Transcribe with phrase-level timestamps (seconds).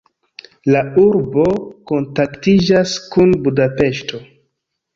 [0.75, 1.45] La urbo
[1.93, 4.27] kontaktiĝas kun Budapeŝto.